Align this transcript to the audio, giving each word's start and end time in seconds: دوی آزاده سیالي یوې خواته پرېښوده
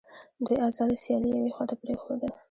دوی 0.45 0.57
آزاده 0.67 0.95
سیالي 1.03 1.29
یوې 1.31 1.51
خواته 1.55 1.75
پرېښوده 1.81 2.29